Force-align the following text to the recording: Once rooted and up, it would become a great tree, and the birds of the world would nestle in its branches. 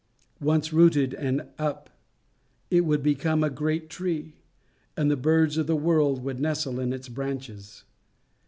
Once 0.39 0.73
rooted 0.73 1.13
and 1.13 1.43
up, 1.59 1.91
it 2.71 2.81
would 2.85 3.03
become 3.03 3.43
a 3.43 3.51
great 3.51 3.87
tree, 3.87 4.33
and 4.97 5.11
the 5.11 5.15
birds 5.15 5.59
of 5.59 5.67
the 5.67 5.75
world 5.75 6.23
would 6.23 6.39
nestle 6.39 6.79
in 6.79 6.91
its 6.91 7.07
branches. 7.07 7.83